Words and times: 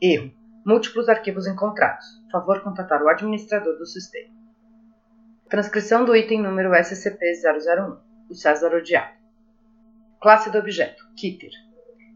Erro. 0.00 0.32
Múltiplos 0.64 1.08
arquivos 1.08 1.46
encontrados. 1.46 2.06
Favor 2.30 2.62
contatar 2.62 3.02
o 3.02 3.08
administrador 3.08 3.76
do 3.78 3.86
sistema. 3.86 4.32
Transcrição 5.48 6.04
do 6.04 6.14
item 6.14 6.42
número 6.42 6.70
SCP-001, 6.72 7.98
o 8.28 8.34
César 8.34 8.74
odiado. 8.74 9.16
Classe 10.20 10.50
do 10.50 10.58
objeto, 10.58 11.02
Kitter. 11.16 11.50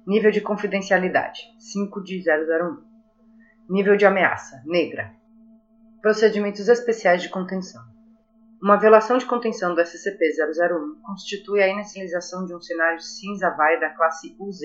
Nível 0.07 0.31
de 0.31 0.41
confidencialidade, 0.41 1.41
5 1.59 2.03
de 2.03 2.23
001. 2.23 2.83
Nível 3.71 3.97
de 3.97 4.05
ameaça, 4.05 4.63
negra. 4.67 5.15
Procedimentos 6.03 6.69
especiais 6.69 7.23
de 7.23 7.29
contenção. 7.29 7.81
Uma 8.61 8.77
violação 8.77 9.19
de 9.19 9.25
contenção 9.25 9.73
do 9.73 9.81
SCP-001 9.81 11.01
constitui 11.01 11.63
a 11.63 11.69
inicialização 11.69 12.45
de 12.45 12.53
um 12.53 12.61
cenário 12.61 13.01
cinza-vai 13.01 13.79
da 13.79 13.89
classe 13.91 14.35
UZ 14.37 14.59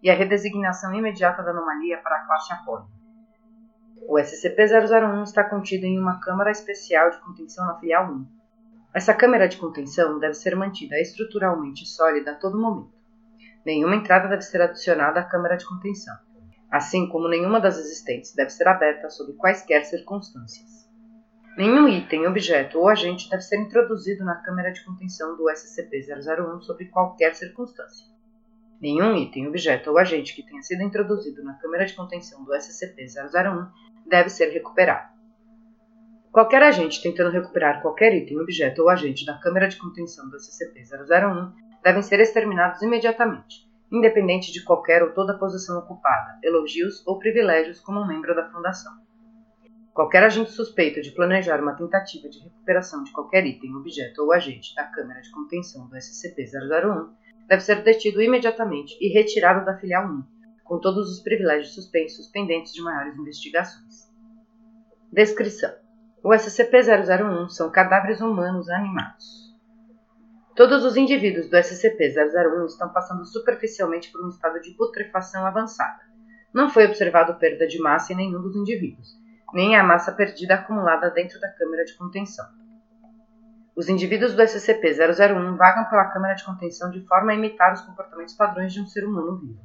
e 0.00 0.08
a 0.08 0.14
redesignação 0.14 0.94
imediata 0.94 1.42
da 1.42 1.50
anomalia 1.50 1.98
para 1.98 2.18
a 2.18 2.24
classe 2.24 2.52
Apollo. 2.52 2.86
O 4.06 4.14
SCP-001 4.14 5.24
está 5.24 5.42
contido 5.42 5.86
em 5.86 5.98
uma 5.98 6.20
câmara 6.20 6.52
especial 6.52 7.10
de 7.10 7.18
contenção 7.18 7.66
na 7.66 7.80
filial 7.80 8.08
1. 8.08 8.26
Essa 8.94 9.12
câmara 9.12 9.48
de 9.48 9.56
contenção 9.56 10.20
deve 10.20 10.34
ser 10.34 10.54
mantida 10.54 11.00
estruturalmente 11.00 11.84
sólida 11.84 12.30
a 12.30 12.36
todo 12.36 12.60
momento. 12.60 12.94
Nenhuma 13.64 13.96
entrada 13.96 14.28
deve 14.28 14.42
ser 14.42 14.62
adicionada 14.62 15.18
à 15.18 15.24
câmara 15.24 15.56
de 15.56 15.66
contenção, 15.66 16.14
assim 16.70 17.08
como 17.08 17.28
nenhuma 17.28 17.60
das 17.60 17.78
existentes 17.78 18.34
deve 18.34 18.50
ser 18.50 18.68
aberta 18.68 19.08
sob 19.08 19.32
quaisquer 19.34 19.84
circunstâncias. 19.84 20.86
Nenhum 21.56 21.88
item, 21.88 22.26
objeto 22.26 22.78
ou 22.78 22.88
agente 22.88 23.30
deve 23.30 23.42
ser 23.42 23.58
introduzido 23.58 24.24
na 24.24 24.34
câmara 24.36 24.70
de 24.70 24.84
contenção 24.84 25.36
do 25.36 25.44
SCP-001 25.44 26.60
sob 26.60 26.84
qualquer 26.86 27.34
circunstância. 27.34 28.06
Nenhum 28.78 29.16
item, 29.16 29.48
objeto 29.48 29.90
ou 29.90 29.98
agente 29.98 30.34
que 30.34 30.42
tenha 30.42 30.62
sido 30.62 30.82
introduzido 30.82 31.42
na 31.42 31.54
câmara 31.54 31.86
de 31.86 31.94
contenção 31.94 32.44
do 32.44 32.52
SCP-001 32.52 33.70
deve 34.06 34.28
ser 34.28 34.50
recuperado. 34.50 35.16
Qualquer 36.30 36.62
agente 36.62 37.00
tentando 37.02 37.30
recuperar 37.30 37.80
qualquer 37.80 38.14
item, 38.14 38.38
objeto 38.38 38.82
ou 38.82 38.90
agente 38.90 39.24
da 39.24 39.38
câmara 39.38 39.66
de 39.66 39.78
contenção 39.78 40.28
do 40.28 40.36
SCP-001 40.36 41.54
devem 41.82 42.02
ser 42.02 42.20
exterminados 42.20 42.82
imediatamente, 42.82 43.65
independente 43.90 44.52
de 44.52 44.64
qualquer 44.64 45.02
ou 45.02 45.12
toda 45.12 45.38
posição 45.38 45.78
ocupada, 45.78 46.38
elogios 46.42 47.06
ou 47.06 47.18
privilégios 47.18 47.80
como 47.80 48.06
membro 48.06 48.34
da 48.34 48.50
Fundação. 48.50 48.92
Qualquer 49.94 50.24
agente 50.24 50.50
suspeito 50.50 51.00
de 51.00 51.12
planejar 51.12 51.60
uma 51.62 51.74
tentativa 51.74 52.28
de 52.28 52.40
recuperação 52.40 53.02
de 53.02 53.12
qualquer 53.12 53.46
item, 53.46 53.74
objeto 53.76 54.22
ou 54.22 54.32
agente 54.32 54.74
da 54.74 54.84
câmara 54.84 55.22
de 55.22 55.30
contenção 55.30 55.88
do 55.88 55.96
SCP-001 55.96 57.08
deve 57.48 57.62
ser 57.62 57.82
detido 57.82 58.20
imediatamente 58.20 58.94
e 59.00 59.08
retirado 59.08 59.64
da 59.64 59.78
filial 59.78 60.06
1, 60.06 60.22
com 60.64 60.78
todos 60.78 61.10
os 61.10 61.20
privilégios 61.22 61.74
suspensos 61.74 62.28
pendentes 62.28 62.74
de 62.74 62.82
maiores 62.82 63.16
investigações. 63.16 64.12
Descrição: 65.10 65.72
O 66.22 66.30
SCP-001 66.30 67.48
são 67.48 67.70
cadáveres 67.70 68.20
humanos 68.20 68.68
animados. 68.68 69.45
Todos 70.56 70.86
os 70.86 70.96
indivíduos 70.96 71.50
do 71.50 71.56
SCP-001 71.58 72.64
estão 72.64 72.88
passando 72.88 73.26
superficialmente 73.26 74.10
por 74.10 74.24
um 74.24 74.30
estado 74.30 74.58
de 74.58 74.70
putrefação 74.70 75.44
avançada. 75.44 76.00
Não 76.54 76.70
foi 76.70 76.86
observado 76.86 77.34
perda 77.34 77.66
de 77.66 77.78
massa 77.78 78.14
em 78.14 78.16
nenhum 78.16 78.40
dos 78.40 78.56
indivíduos, 78.56 79.06
nem 79.52 79.76
a 79.76 79.82
massa 79.82 80.12
perdida 80.12 80.54
acumulada 80.54 81.10
dentro 81.10 81.38
da 81.38 81.52
câmara 81.52 81.84
de 81.84 81.94
contenção. 81.98 82.46
Os 83.76 83.90
indivíduos 83.90 84.34
do 84.34 84.42
SCP-001 84.42 85.58
vagam 85.58 85.84
pela 85.90 86.06
câmara 86.06 86.32
de 86.32 86.46
contenção 86.46 86.90
de 86.90 87.06
forma 87.06 87.32
a 87.32 87.34
imitar 87.34 87.74
os 87.74 87.82
comportamentos 87.82 88.34
padrões 88.34 88.72
de 88.72 88.80
um 88.80 88.86
ser 88.86 89.04
humano 89.04 89.36
vivo. 89.36 89.60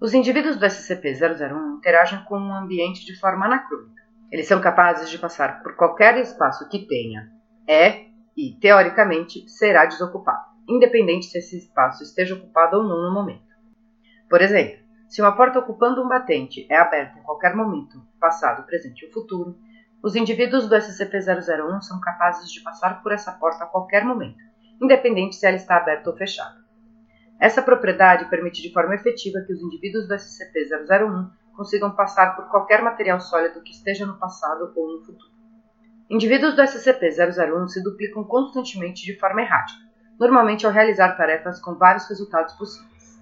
Os 0.00 0.14
indivíduos 0.14 0.56
do 0.56 0.64
SCP-001 0.64 1.76
interagem 1.76 2.24
com 2.24 2.38
o 2.38 2.54
ambiente 2.54 3.04
de 3.04 3.14
forma 3.20 3.44
anacrônica. 3.44 4.02
Eles 4.32 4.48
são 4.48 4.58
capazes 4.58 5.10
de 5.10 5.18
passar 5.18 5.62
por 5.62 5.76
qualquer 5.76 6.16
espaço 6.16 6.66
que 6.70 6.86
tenha, 6.86 7.30
é 7.68 8.05
e, 8.36 8.58
teoricamente, 8.60 9.48
será 9.48 9.86
desocupado, 9.86 10.44
independente 10.68 11.26
se 11.26 11.38
esse 11.38 11.56
espaço 11.58 12.02
esteja 12.02 12.34
ocupado 12.34 12.76
ou 12.78 12.84
não 12.84 13.02
no 13.02 13.14
momento. 13.14 13.46
Por 14.28 14.42
exemplo, 14.42 14.84
se 15.08 15.22
uma 15.22 15.36
porta 15.36 15.58
ocupando 15.58 16.02
um 16.02 16.08
batente 16.08 16.66
é 16.68 16.76
aberta 16.76 17.18
em 17.18 17.22
qualquer 17.22 17.54
momento, 17.54 18.02
passado, 18.20 18.66
presente 18.66 19.06
ou 19.06 19.12
futuro, 19.12 19.56
os 20.02 20.14
indivíduos 20.14 20.68
do 20.68 20.76
SCP-001 20.76 21.80
são 21.80 22.00
capazes 22.00 22.50
de 22.52 22.60
passar 22.60 23.02
por 23.02 23.12
essa 23.12 23.32
porta 23.32 23.64
a 23.64 23.68
qualquer 23.68 24.04
momento, 24.04 24.38
independente 24.80 25.36
se 25.36 25.46
ela 25.46 25.56
está 25.56 25.76
aberta 25.76 26.10
ou 26.10 26.16
fechada. 26.16 26.64
Essa 27.40 27.62
propriedade 27.62 28.28
permite 28.28 28.62
de 28.62 28.72
forma 28.72 28.94
efetiva 28.94 29.40
que 29.46 29.52
os 29.52 29.62
indivíduos 29.62 30.08
do 30.08 30.14
SCP-001 30.14 31.30
consigam 31.54 31.90
passar 31.90 32.34
por 32.34 32.48
qualquer 32.48 32.82
material 32.82 33.20
sólido 33.20 33.62
que 33.62 33.72
esteja 33.72 34.06
no 34.06 34.18
passado 34.18 34.72
ou 34.74 34.98
no 34.98 35.04
futuro. 35.04 35.35
Indivíduos 36.08 36.54
do 36.54 36.62
SCP-001 36.62 37.66
se 37.66 37.82
duplicam 37.82 38.22
constantemente 38.22 39.04
de 39.04 39.18
forma 39.18 39.42
errática, 39.42 39.82
normalmente 40.20 40.64
ao 40.64 40.70
realizar 40.70 41.16
tarefas 41.16 41.60
com 41.60 41.74
vários 41.74 42.08
resultados 42.08 42.54
possíveis. 42.54 43.20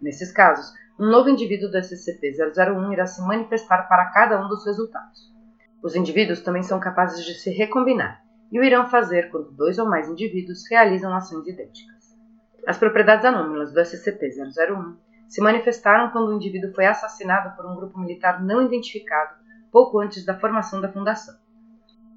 Nesses 0.00 0.30
casos, 0.30 0.72
um 0.96 1.10
novo 1.10 1.28
indivíduo 1.28 1.68
do 1.68 1.76
SCP-001 1.76 2.92
irá 2.92 3.04
se 3.04 3.20
manifestar 3.22 3.88
para 3.88 4.12
cada 4.12 4.40
um 4.40 4.46
dos 4.46 4.64
resultados. 4.64 5.34
Os 5.82 5.96
indivíduos 5.96 6.40
também 6.40 6.62
são 6.62 6.78
capazes 6.78 7.24
de 7.24 7.34
se 7.34 7.50
recombinar 7.50 8.22
e 8.52 8.60
o 8.60 8.64
irão 8.64 8.86
fazer 8.86 9.28
quando 9.30 9.50
dois 9.50 9.76
ou 9.80 9.88
mais 9.88 10.08
indivíduos 10.08 10.62
realizam 10.70 11.12
ações 11.12 11.48
idênticas. 11.48 12.16
As 12.64 12.78
propriedades 12.78 13.24
anômalas 13.24 13.72
do 13.72 13.80
SCP-001 13.80 14.94
se 15.26 15.40
manifestaram 15.40 16.10
quando 16.12 16.28
o 16.28 16.34
indivíduo 16.34 16.72
foi 16.74 16.86
assassinado 16.86 17.56
por 17.56 17.66
um 17.66 17.74
grupo 17.74 17.98
militar 17.98 18.40
não 18.40 18.62
identificado 18.62 19.34
pouco 19.72 19.98
antes 19.98 20.24
da 20.24 20.38
formação 20.38 20.80
da 20.80 20.92
fundação. 20.92 21.34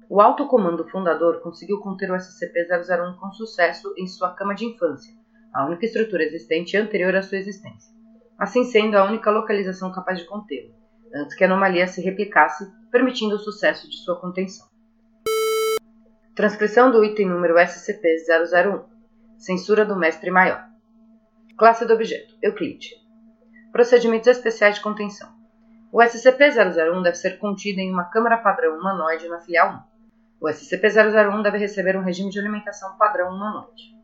O 0.08 0.20
alto 0.20 0.46
comando 0.46 0.88
fundador 0.88 1.40
conseguiu 1.40 1.80
conter 1.80 2.10
o 2.10 2.14
SCP-001 2.14 3.16
com 3.16 3.32
sucesso 3.32 3.94
em 3.96 4.06
sua 4.06 4.34
cama 4.34 4.54
de 4.54 4.66
infância, 4.66 5.14
a 5.52 5.66
única 5.66 5.86
estrutura 5.86 6.24
existente 6.24 6.76
anterior 6.76 7.16
à 7.16 7.22
sua 7.22 7.38
existência, 7.38 7.94
assim 8.38 8.64
sendo 8.64 8.96
a 8.96 9.04
única 9.04 9.30
localização 9.30 9.90
capaz 9.90 10.18
de 10.18 10.26
contê-lo 10.26 10.74
antes 11.14 11.34
que 11.36 11.44
a 11.44 11.46
anomalia 11.46 11.86
se 11.86 12.02
replicasse, 12.02 12.70
permitindo 12.90 13.36
o 13.36 13.38
sucesso 13.38 13.88
de 13.88 13.96
sua 13.98 14.20
contenção. 14.20 14.66
Transcrição 16.34 16.90
do 16.90 17.04
item 17.04 17.28
número 17.28 17.54
SCP-001 17.54 18.84
Censura 19.38 19.84
do 19.84 19.96
Mestre 19.96 20.32
Maior 20.32 20.66
Classe 21.56 21.86
do 21.86 21.94
objeto 21.94 22.34
Euclide 22.42 22.90
Procedimentos 23.70 24.26
especiais 24.26 24.74
de 24.74 24.80
contenção 24.80 25.32
O 25.92 26.02
SCP-001 26.02 27.02
deve 27.02 27.16
ser 27.16 27.38
contido 27.38 27.78
em 27.78 27.92
uma 27.92 28.06
câmara 28.06 28.38
padrão 28.38 28.76
humanoide 28.76 29.28
na 29.28 29.40
filial 29.40 29.86
1. 29.90 29.93
O 30.44 30.46
SCP-001 30.46 31.42
deve 31.42 31.56
receber 31.56 31.96
um 31.96 32.02
regime 32.02 32.28
de 32.28 32.38
alimentação 32.38 32.98
padrão 32.98 33.34
humanoide. 33.34 33.96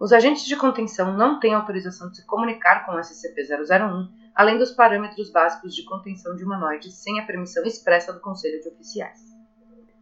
Os 0.00 0.10
agentes 0.10 0.46
de 0.46 0.56
contenção 0.56 1.14
não 1.14 1.38
têm 1.38 1.52
autorização 1.52 2.08
de 2.08 2.16
se 2.16 2.26
comunicar 2.26 2.86
com 2.86 2.92
o 2.92 2.98
SCP-001 2.98 4.08
além 4.34 4.56
dos 4.56 4.70
parâmetros 4.70 5.30
básicos 5.30 5.74
de 5.74 5.84
contenção 5.84 6.34
de 6.34 6.44
humanoides 6.44 6.94
sem 6.94 7.20
a 7.20 7.26
permissão 7.26 7.62
expressa 7.64 8.10
do 8.10 8.20
Conselho 8.20 8.58
de 8.62 8.70
Oficiais. 8.70 9.20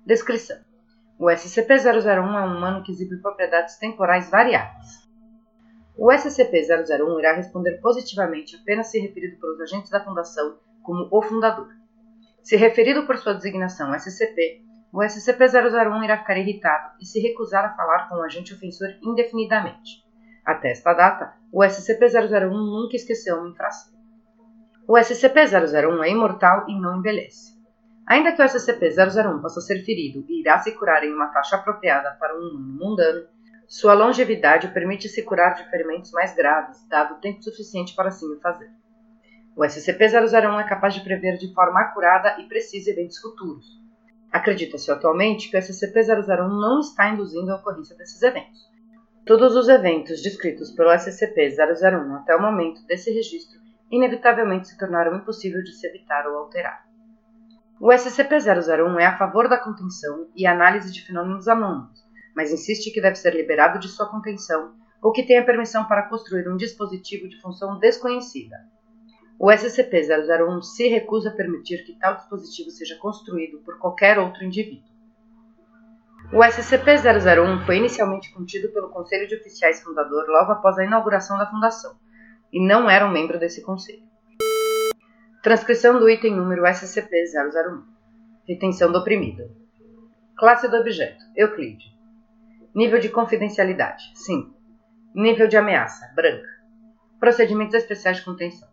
Descrição: 0.07 0.59
O 1.19 1.27
SCP-001 1.27 2.07
é 2.07 2.21
um 2.21 2.57
humano 2.57 2.85
que 2.85 2.93
exibe 2.93 3.17
propriedades 3.17 3.79
temporais 3.79 4.31
variáveis. 4.31 5.11
O 5.97 6.13
SCP-001 6.13 7.19
irá 7.19 7.33
responder 7.33 7.81
positivamente 7.81 8.55
apenas 8.55 8.93
se 8.93 9.01
referido 9.01 9.41
pelos 9.41 9.61
agentes 9.61 9.91
da 9.91 10.05
Fundação 10.05 10.57
como 10.85 11.09
o 11.11 11.21
fundador. 11.21 11.75
Se 12.45 12.55
referido 12.55 13.09
por 13.09 13.19
sua 13.19 13.35
designação 13.35 13.93
SCP, 13.93 14.68
o 14.93 15.01
SCP-001 15.01 16.05
irá 16.05 16.19
ficar 16.19 16.39
irritado 16.39 16.95
e 17.01 17.07
se 17.07 17.21
recusar 17.21 17.65
a 17.65 17.75
falar 17.75 18.09
com 18.09 18.17
o 18.17 18.23
agente 18.23 18.55
ofensor 18.55 18.89
indefinidamente. 19.03 20.03
Até 20.45 20.71
esta 20.71 20.95
data, 20.95 21.35
o 21.53 21.63
SCP-001 21.63 22.51
nunca 22.51 22.97
esqueceu 22.97 23.37
uma 23.37 23.51
infração. 23.51 23.93
O 24.87 24.95
SCP-001 24.95 26.03
é 26.05 26.11
imortal 26.11 26.65
e 26.69 26.81
não 26.81 26.99
envelhece. 26.99 27.59
Ainda 28.07 28.33
que 28.33 28.41
o 28.41 28.45
SCP-001 28.45 29.43
possa 29.43 29.61
ser 29.61 29.85
ferido 29.85 30.25
e 30.27 30.41
irá 30.41 30.59
se 30.59 30.73
curar 30.73 31.05
em 31.05 31.13
uma 31.13 31.29
taxa 31.29 31.57
apropriada 31.57 32.17
para 32.19 32.35
um 32.35 32.49
humano 32.49 32.79
mundano, 32.81 33.27
sua 33.67 33.93
longevidade 33.93 34.69
permite 34.69 35.11
se 35.11 35.23
curar 35.23 35.55
de 35.55 35.69
ferimentos 35.69 36.11
mais 36.13 36.35
graves, 36.35 36.83
dado 36.89 37.21
tempo 37.21 37.43
suficiente 37.43 37.95
para 37.95 38.09
assim 38.09 38.33
o 38.33 38.41
fazer. 38.41 38.71
O 39.55 39.61
SCP-001 39.63 40.61
é 40.61 40.65
capaz 40.67 40.95
de 40.95 41.03
prever 41.03 41.37
de 41.37 41.53
forma 41.53 41.81
acurada 41.81 42.41
e 42.41 42.49
precisa 42.49 42.91
eventos 42.91 43.19
futuros. 43.19 43.67
Acredita-se 44.33 44.91
atualmente 44.91 45.51
que 45.51 45.57
o 45.57 45.61
SCP-001 45.61 46.49
não 46.49 46.81
está 46.81 47.09
induzindo 47.09 47.51
a 47.51 47.57
ocorrência 47.57 47.97
desses 47.97 48.23
eventos. 48.23 48.69
Todos 49.25 49.57
os 49.57 49.69
eventos 49.69 50.23
descritos 50.23 50.71
pelo 50.71 50.91
SCP-001 50.91 52.17
até 52.17 52.35
o 52.37 52.41
momento 52.41 52.85
desse 52.87 53.11
registro 53.11 53.59
inevitavelmente 53.91 54.69
se 54.69 54.79
tornaram 54.79 55.17
impossível 55.17 55.63
de 55.63 55.73
se 55.73 55.87
evitar 55.87 56.27
ou 56.27 56.37
alterar. 56.37 56.87
O 57.81 57.89
SCP-001 57.89 58.99
é 58.99 59.07
a 59.07 59.17
favor 59.17 59.49
da 59.49 59.57
contenção 59.57 60.29
e 60.35 60.47
análise 60.47 60.93
de 60.93 61.03
fenômenos 61.07 61.49
anômalos, 61.49 62.05
mas 62.35 62.53
insiste 62.53 62.91
que 62.91 63.01
deve 63.01 63.17
ser 63.17 63.35
liberado 63.35 63.79
de 63.79 63.89
sua 63.89 64.11
contenção 64.11 64.75
ou 65.01 65.13
que 65.13 65.23
tenha 65.23 65.45
permissão 65.45 65.85
para 65.85 66.09
construir 66.09 66.49
um 66.49 66.57
dispositivo 66.57 67.29
de 67.29 67.41
função 67.41 67.79
desconhecida. 67.79 68.57
O 69.41 69.53
SCP-001 69.53 70.63
se 70.63 70.89
recusa 70.89 71.29
a 71.29 71.33
permitir 71.33 71.85
que 71.85 71.97
tal 71.97 72.17
dispositivo 72.17 72.71
seja 72.71 72.97
construído 72.97 73.59
por 73.59 73.79
qualquer 73.79 74.19
outro 74.19 74.45
indivíduo. 74.45 74.89
O 76.33 76.39
SCP-001 76.39 77.65
foi 77.65 77.77
inicialmente 77.77 78.33
contido 78.33 78.69
pelo 78.71 78.91
Conselho 78.91 79.29
de 79.29 79.37
Oficiais 79.37 79.81
Fundador 79.81 80.27
logo 80.27 80.51
após 80.51 80.77
a 80.77 80.85
inauguração 80.85 81.39
da 81.39 81.49
Fundação, 81.49 81.97
e 82.53 82.61
não 82.61 82.91
era 82.91 83.07
um 83.07 83.13
membro 83.13 83.39
desse 83.39 83.63
conselho. 83.63 84.03
Transcrição 85.41 86.01
do 86.01 86.11
item 86.11 86.35
número 86.35 86.65
SCP-001. 86.65 87.85
Retenção 88.47 88.91
do 88.91 88.99
oprimido. 88.99 89.49
Classe 90.37 90.69
do 90.69 90.77
objeto: 90.77 91.25
Euclide. 91.37 91.97
Nível 92.75 92.99
de 92.99 93.09
confidencialidade: 93.09 94.11
5. 94.15 94.53
Nível 95.15 95.47
de 95.47 95.57
ameaça: 95.57 96.13
branca. 96.15 96.49
Procedimentos 97.21 97.75
especiais 97.75 98.19
de 98.19 98.25
contenção. 98.25 98.68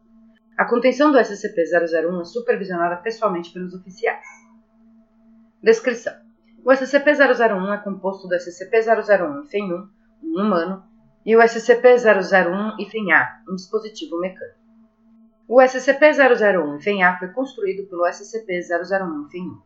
A 0.57 0.63
contenção 0.63 1.11
do 1.11 1.17
SCP-001 1.17 2.21
é 2.21 2.23
supervisionada 2.23 2.95
pessoalmente 2.97 3.51
pelos 3.51 3.73
oficiais. 3.73 4.25
Descrição: 5.61 6.13
O 6.63 6.71
SCP-001 6.71 7.73
é 7.73 7.77
composto 7.83 8.25
do 8.29 8.35
SCP-001 8.35 9.47
FEN-1, 9.47 9.89
um 10.23 10.41
humano, 10.41 10.81
e 11.25 11.35
o 11.35 11.41
SCP-001 11.41 12.75
e 12.79 12.85
FEN-A, 12.85 13.41
um 13.49 13.55
dispositivo 13.55 14.17
mecânico. 14.17 14.57
O 15.45 15.57
SCP-001 15.59 16.81
FEN-A 16.81 17.19
foi 17.19 17.27
construído 17.33 17.89
pelo 17.89 18.05
SCP-001 18.05 19.29
FEN-1. 19.29 19.61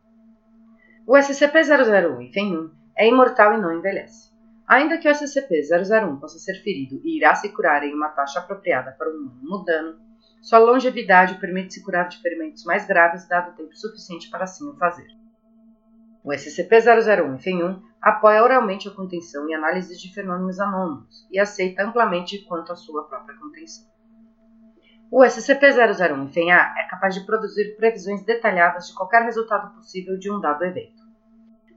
O 1.06 1.13
SCP-001 1.13 2.33
FEN-1 2.33 2.71
é 2.97 3.07
imortal 3.07 3.53
e 3.53 3.62
não 3.62 3.77
envelhece. 3.77 4.30
Ainda 4.68 4.97
que 4.97 5.07
o 5.07 5.12
SCP-001 5.12 6.19
possa 6.19 6.39
ser 6.39 6.56
ferido 6.63 7.00
e 7.03 7.18
irá 7.18 7.35
se 7.35 7.50
curar 7.50 7.83
em 7.83 7.94
uma 7.94 8.09
taxa 8.09 8.39
apropriada 8.39 8.92
para 8.97 9.09
um 9.09 9.13
humano 9.13 9.39
mudano, 9.44 10.08
sua 10.41 10.59
longevidade 10.59 11.39
permite 11.39 11.74
se 11.74 11.83
curar 11.83 12.07
de 12.07 12.21
ferimentos 12.21 12.63
mais 12.63 12.88
graves 12.88 13.27
dado 13.27 13.56
tempo 13.56 13.75
suficiente 13.75 14.30
para 14.30 14.45
assim 14.45 14.68
o 14.69 14.75
fazer. 14.75 15.07
O 16.24 16.31
SCP-001 16.31 17.39
FEN-1 17.39 17.81
apoia 18.01 18.44
oralmente 18.44 18.88
a 18.88 18.91
contenção 18.91 19.50
e 19.50 19.53
análise 19.53 19.97
de 19.97 20.13
fenômenos 20.13 20.59
anômalos 20.59 21.27
e 21.31 21.39
aceita 21.39 21.83
amplamente 21.83 22.39
quanto 22.45 22.71
à 22.71 22.75
sua 22.75 23.03
própria 23.06 23.38
contenção. 23.38 23.88
O 25.12 25.24
SCP-001 25.24 26.30
FEN-A 26.30 26.75
é 26.77 26.83
capaz 26.88 27.15
de 27.15 27.25
produzir 27.25 27.75
previsões 27.75 28.24
detalhadas 28.24 28.88
de 28.88 28.94
qualquer 28.94 29.24
resultado 29.24 29.74
possível 29.74 30.18
de 30.18 30.31
um 30.31 30.39
dado 30.39 30.63
evento. 30.63 31.03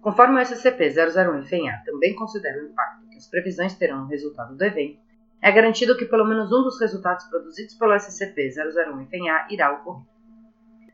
Conforme 0.02 0.40
o 0.40 0.42
SCP-001 0.42 1.44
FEN-A 1.44 1.78
também 1.84 2.14
considera 2.14 2.62
o 2.62 2.66
impacto 2.66 3.08
que 3.08 3.16
as 3.16 3.26
previsões 3.26 3.74
terão 3.74 4.02
no 4.02 4.08
resultado 4.08 4.54
do 4.54 4.64
evento, 4.64 5.00
é 5.42 5.50
garantido 5.50 5.96
que 5.96 6.06
pelo 6.06 6.24
menos 6.24 6.52
um 6.52 6.62
dos 6.62 6.80
resultados 6.80 7.26
produzidos 7.26 7.74
pelo 7.74 7.92
SCP-001 7.94 9.08
FEN-A 9.08 9.48
irá 9.50 9.72
ocorrer. 9.72 10.06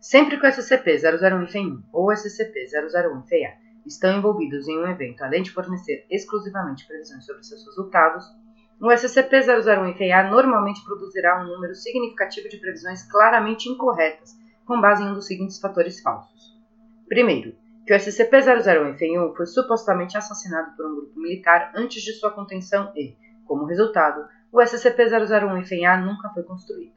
Sempre 0.01 0.41
que 0.41 0.47
o 0.47 0.49
SCP-001 0.49 1.49
FEN-1 1.51 1.83
ou 1.93 2.07
o 2.07 2.13
SCP-001 2.13 3.27
FEN-A 3.29 3.57
estão 3.87 4.17
envolvidos 4.17 4.67
em 4.67 4.79
um 4.79 4.87
evento, 4.87 5.23
além 5.23 5.43
de 5.43 5.51
fornecer 5.51 6.07
exclusivamente 6.11 6.87
previsões 6.87 7.27
sobre 7.27 7.43
seus 7.43 7.65
resultados, 7.67 8.25
o 8.81 8.87
SCP-001 8.87 9.99
FEN-A 9.99 10.31
normalmente 10.31 10.83
produzirá 10.83 11.43
um 11.43 11.47
número 11.47 11.75
significativo 11.75 12.49
de 12.49 12.57
previsões 12.57 13.03
claramente 13.03 13.69
incorretas, 13.69 14.31
com 14.65 14.81
base 14.81 15.03
em 15.03 15.09
um 15.09 15.15
dos 15.15 15.27
seguintes 15.27 15.61
fatores 15.61 16.01
falsos. 16.01 16.57
Primeiro, 17.07 17.55
que 17.87 17.93
o 17.93 17.97
SCP-001 17.97 18.97
FEN-1 18.97 19.37
foi 19.37 19.47
supostamente 19.47 20.17
assassinado 20.17 20.75
por 20.75 20.87
um 20.87 20.95
grupo 20.95 21.21
militar 21.21 21.73
antes 21.75 22.03
de 22.03 22.13
sua 22.13 22.31
contenção 22.31 22.93
e, 22.95 23.17
como 23.47 23.65
resultado, 23.65 24.29
o 24.53 24.59
SCP-001 24.61 25.67
FEN-A 25.67 25.99
nunca 25.99 26.31
foi 26.31 26.43
construído. 26.43 26.93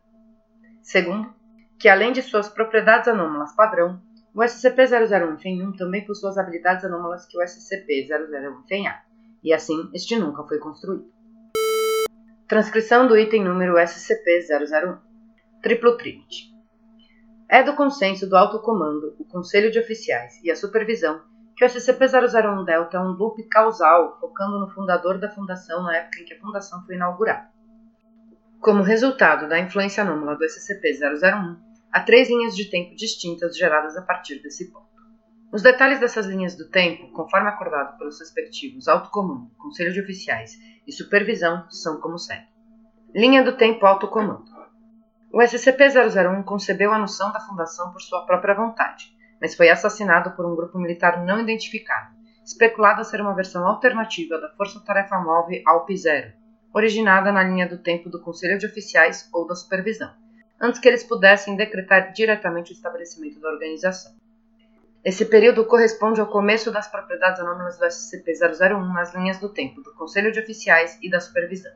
Segundo, 0.81 1.33
que 1.79 1.89
além 1.89 2.11
de 2.11 2.21
suas 2.21 2.47
propriedades 2.47 3.07
anômalas 3.07 3.55
padrão, 3.55 4.01
o 4.33 4.39
SCP-001 4.41 5.39
FEN-1 5.39 5.77
também 5.77 6.05
possui 6.05 6.29
as 6.29 6.37
habilidades 6.37 6.85
anômalas 6.85 7.25
que 7.25 7.37
o 7.37 7.41
SCP-001 7.41 8.67
FEN-A, 8.67 9.01
e 9.43 9.53
assim 9.53 9.89
este 9.93 10.17
nunca 10.17 10.43
foi 10.43 10.59
construído. 10.59 11.11
Transcrição 12.47 13.07
do 13.07 13.17
item 13.17 13.43
número 13.43 13.75
SCP-001 13.75 14.99
Triplo 15.61 15.95
Trinity 15.97 16.53
É 17.47 17.63
do 17.63 17.75
consenso 17.75 18.27
do 18.27 18.35
Alto 18.35 18.59
Comando, 18.59 19.15
o 19.19 19.25
Conselho 19.25 19.71
de 19.71 19.79
Oficiais 19.79 20.39
e 20.43 20.51
a 20.51 20.55
Supervisão 20.55 21.21
que 21.61 21.77
o 21.77 21.79
SCP-001 21.79 22.65
Delta 22.65 22.97
é 22.97 22.99
um 22.99 23.11
loop 23.11 23.43
causal, 23.43 24.17
focando 24.19 24.57
no 24.57 24.71
fundador 24.71 25.19
da 25.19 25.29
Fundação 25.29 25.83
na 25.83 25.95
época 25.95 26.19
em 26.19 26.25
que 26.25 26.33
a 26.33 26.39
Fundação 26.39 26.83
foi 26.87 26.95
inaugurada. 26.95 27.49
Como 28.59 28.81
resultado 28.81 29.47
da 29.47 29.59
influência 29.59 30.01
anômala 30.01 30.35
do 30.35 30.43
SCP-001, 30.43 31.57
há 31.91 31.99
três 31.99 32.29
linhas 32.29 32.55
de 32.55 32.65
tempo 32.65 32.95
distintas 32.95 33.55
geradas 33.55 33.95
a 33.95 34.01
partir 34.01 34.41
desse 34.41 34.71
ponto. 34.71 34.87
Os 35.51 35.61
detalhes 35.61 35.99
dessas 35.99 36.25
linhas 36.25 36.55
do 36.55 36.67
tempo, 36.67 37.11
conforme 37.11 37.49
acordado 37.49 37.95
pelos 37.99 38.19
respectivos 38.19 38.87
Alto 38.87 39.11
Comando, 39.11 39.51
Conselho 39.59 39.93
de 39.93 40.01
Oficiais 40.01 40.57
e 40.87 40.91
Supervisão, 40.91 41.69
são 41.69 42.01
como 42.01 42.17
segue. 42.17 42.47
Linha 43.13 43.43
do 43.43 43.55
tempo 43.55 43.85
Alto 43.85 44.07
Comando. 44.07 44.49
O 45.31 45.39
SCP-001 45.39 46.43
concebeu 46.43 46.91
a 46.91 46.97
noção 46.97 47.31
da 47.31 47.39
Fundação 47.39 47.91
por 47.91 48.01
sua 48.01 48.25
própria 48.25 48.55
vontade, 48.55 49.15
mas 49.41 49.55
foi 49.55 49.69
assassinado 49.69 50.31
por 50.31 50.45
um 50.45 50.55
grupo 50.55 50.77
militar 50.77 51.25
não 51.25 51.41
identificado, 51.41 52.13
especulado 52.45 53.01
a 53.01 53.03
ser 53.03 53.19
uma 53.19 53.35
versão 53.35 53.67
alternativa 53.67 54.39
da 54.39 54.49
Força 54.49 54.79
Tarefa 54.79 55.17
Móvel 55.17 55.63
ALP-0, 55.65 56.31
originada 56.73 57.31
na 57.31 57.43
linha 57.43 57.67
do 57.67 57.79
tempo 57.79 58.09
do 58.09 58.21
Conselho 58.21 58.59
de 58.59 58.67
Oficiais 58.67 59.27
ou 59.33 59.47
da 59.47 59.55
Supervisão, 59.55 60.13
antes 60.61 60.79
que 60.79 60.87
eles 60.87 61.03
pudessem 61.03 61.55
decretar 61.55 62.13
diretamente 62.13 62.71
o 62.71 62.75
estabelecimento 62.75 63.39
da 63.39 63.49
organização. 63.49 64.13
Esse 65.03 65.25
período 65.25 65.65
corresponde 65.65 66.21
ao 66.21 66.27
começo 66.27 66.71
das 66.71 66.87
propriedades 66.87 67.41
anônimas 67.41 67.79
do 67.79 67.85
SCP-001 67.85 68.93
nas 68.93 69.15
linhas 69.15 69.39
do 69.39 69.49
tempo 69.49 69.81
do 69.81 69.95
Conselho 69.95 70.31
de 70.31 70.39
Oficiais 70.39 70.99
e 71.01 71.09
da 71.09 71.19
Supervisão. 71.19 71.71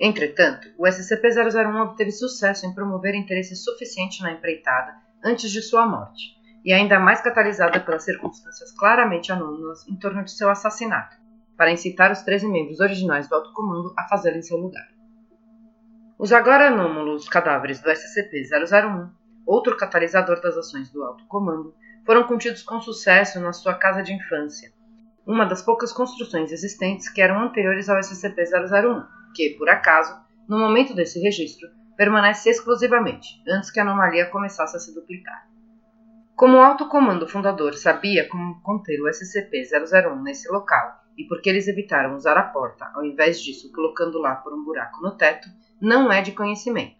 Entretanto, 0.00 0.68
o 0.76 0.84
SCP-001 0.84 1.82
obteve 1.82 2.10
sucesso 2.10 2.66
em 2.66 2.74
promover 2.74 3.14
interesse 3.14 3.54
suficiente 3.54 4.20
na 4.22 4.32
empreitada 4.32 4.96
antes 5.22 5.50
de 5.50 5.62
sua 5.62 5.86
morte, 5.86 6.39
e 6.64 6.72
ainda 6.72 6.98
mais 6.98 7.20
catalisada 7.20 7.80
pelas 7.80 8.04
circunstâncias 8.04 8.72
claramente 8.72 9.32
anônimas 9.32 9.86
em 9.88 9.96
torno 9.96 10.24
de 10.24 10.32
seu 10.32 10.48
assassinato, 10.48 11.16
para 11.56 11.72
incitar 11.72 12.10
os 12.12 12.22
13 12.22 12.48
membros 12.48 12.80
originais 12.80 13.28
do 13.28 13.34
Alto 13.34 13.52
Comando 13.52 13.92
a 13.96 14.08
fazê-lo 14.08 14.36
em 14.36 14.42
seu 14.42 14.56
lugar. 14.56 14.88
Os 16.18 16.32
agora 16.32 16.68
anômalos 16.68 17.28
cadáveres 17.28 17.80
do 17.80 17.90
SCP-001, 17.90 19.10
outro 19.46 19.76
catalisador 19.76 20.40
das 20.40 20.56
ações 20.56 20.90
do 20.90 21.02
Alto 21.02 21.26
Comando, 21.26 21.74
foram 22.04 22.24
contidos 22.24 22.62
com 22.62 22.80
sucesso 22.80 23.40
na 23.40 23.52
sua 23.52 23.74
casa 23.74 24.02
de 24.02 24.12
infância, 24.12 24.72
uma 25.26 25.46
das 25.46 25.62
poucas 25.62 25.92
construções 25.92 26.50
existentes 26.50 27.08
que 27.08 27.22
eram 27.22 27.40
anteriores 27.40 27.88
ao 27.88 27.98
SCP-001, 27.98 29.06
que, 29.34 29.50
por 29.50 29.68
acaso, 29.68 30.14
no 30.48 30.58
momento 30.58 30.94
desse 30.94 31.20
registro, 31.20 31.68
permanece 31.96 32.50
exclusivamente, 32.50 33.28
antes 33.48 33.70
que 33.70 33.78
a 33.78 33.82
anomalia 33.82 34.26
começasse 34.26 34.76
a 34.76 34.80
se 34.80 34.94
duplicar. 34.94 35.46
Como 36.40 36.56
o 36.56 36.62
alto 36.62 36.88
comando 36.88 37.28
fundador 37.28 37.74
sabia 37.74 38.26
como 38.26 38.62
conter 38.62 38.98
o 39.02 39.10
SCP-001 39.10 40.22
nesse 40.22 40.50
local 40.50 40.98
e 41.14 41.24
porque 41.24 41.50
eles 41.50 41.68
evitaram 41.68 42.14
usar 42.14 42.38
a 42.38 42.44
porta 42.44 42.90
ao 42.94 43.04
invés 43.04 43.42
disso 43.42 43.70
colocando 43.70 44.18
lá 44.18 44.36
por 44.36 44.54
um 44.54 44.64
buraco 44.64 45.02
no 45.02 45.14
teto, 45.18 45.50
não 45.78 46.10
é 46.10 46.22
de 46.22 46.32
conhecimento. 46.32 46.96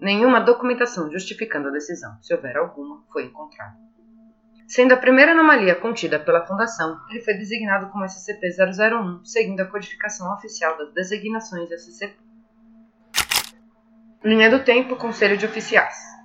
Nenhuma 0.00 0.40
documentação 0.40 1.08
justificando 1.12 1.68
a 1.68 1.70
decisão, 1.70 2.20
se 2.20 2.34
houver 2.34 2.56
alguma, 2.56 3.04
foi 3.12 3.26
encontrada. 3.26 3.76
Sendo 4.66 4.94
a 4.94 4.96
primeira 4.96 5.30
anomalia 5.30 5.76
contida 5.76 6.18
pela 6.18 6.44
Fundação, 6.44 6.98
ele 7.08 7.20
foi 7.20 7.34
designado 7.34 7.88
como 7.92 8.04
SCP-001, 8.04 9.20
seguindo 9.22 9.60
a 9.60 9.66
codificação 9.66 10.34
oficial 10.34 10.76
das 10.76 10.92
designações 10.92 11.70
SCP. 11.70 12.16
Linha 14.24 14.50
do 14.50 14.64
Tempo 14.64 14.96
Conselho 14.96 15.36
de 15.36 15.46
Oficiais 15.46 16.15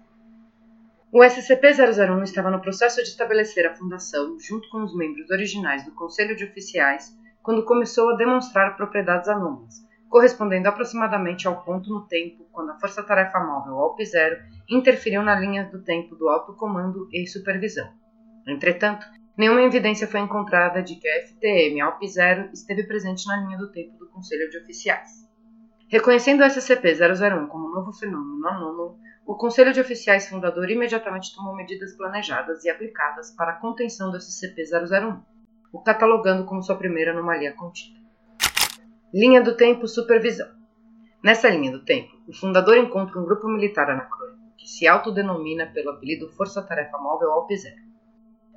O 1.13 1.20
SCP-001 1.20 2.24
estava 2.24 2.50
no 2.50 2.62
processo 2.62 3.03
de 3.03 3.10
estabelecer 3.10 3.68
a 3.68 3.75
Fundação, 3.75 4.38
junto 4.39 4.70
com 4.70 4.82
os 4.82 4.96
membros 4.96 5.30
originais 5.30 5.84
do 5.84 5.91
Conselho 5.91 6.38
de 6.38 6.46
Oficiais, 6.46 7.13
quando 7.44 7.65
começou 7.65 8.12
a 8.12 8.15
demonstrar 8.15 8.77
propriedades 8.77 9.27
anômalas, 9.27 9.75
correspondendo 10.08 10.70
aproximadamente 10.70 11.46
ao 11.46 11.65
ponto 11.65 11.89
no 11.89 12.08
tempo 12.08 12.48
quando 12.53 12.72
a 12.72 12.80
Força 12.80 13.03
Tarefa 13.03 13.41
Móvel 13.41 13.74
ALP-0 13.74 14.38
interferiu 14.70 15.22
na 15.22 15.38
linha 15.38 15.65
do 15.65 15.84
tempo 15.84 16.15
do 16.15 16.30
alto 16.30 16.53
comando 16.53 17.10
e 17.12 17.27
supervisão. 17.27 17.89
Entretanto, 18.48 19.06
nenhuma 19.36 19.63
evidência 19.63 20.08
foi 20.08 20.22
encontrada 20.22 20.82
de 20.82 20.96
que 20.96 21.10
a 21.10 21.27
FTM 21.27 21.82
ALP-0 21.82 22.53
esteve 22.53 22.88
presente 22.88 23.27
na 23.27 23.36
linha 23.36 23.58
do 23.58 23.70
tempo 23.70 23.98
do 23.98 24.08
Conselho 24.08 24.50
de 24.50 24.60
Oficiais. 24.60 25.10
Reconhecendo 25.89 26.39
o 26.39 26.46
SCP-001 26.46 27.48
como 27.48 27.68
um 27.68 27.74
novo 27.74 27.91
fenômeno 27.91 28.48
anômalo, 28.48 28.98
o 29.31 29.35
Conselho 29.38 29.71
de 29.71 29.79
Oficiais 29.79 30.27
fundador 30.27 30.69
imediatamente 30.69 31.33
tomou 31.33 31.55
medidas 31.55 31.95
planejadas 31.95 32.65
e 32.65 32.69
aplicadas 32.69 33.31
para 33.31 33.53
a 33.53 33.55
contenção 33.55 34.11
do 34.11 34.17
SCP-001, 34.17 35.21
o 35.71 35.81
catalogando 35.81 36.43
como 36.43 36.61
sua 36.61 36.75
primeira 36.75 37.11
anomalia 37.11 37.53
contida. 37.53 37.97
Linha 39.13 39.41
do 39.41 39.55
Tempo 39.55 39.88
Supervisão 39.88 40.50
Nessa 41.23 41.47
linha 41.50 41.71
do 41.71 41.85
tempo, 41.85 42.11
o 42.27 42.33
fundador 42.33 42.75
encontra 42.75 43.17
um 43.17 43.23
grupo 43.23 43.47
militar 43.47 43.89
anacrônico 43.89 44.38
que 44.57 44.67
se 44.67 44.85
autodenomina 44.85 45.65
pelo 45.67 45.91
apelido 45.91 46.29
Força 46.33 46.61
Tarefa 46.61 46.97
Móvel 46.97 47.31
ALP-0. 47.31 47.73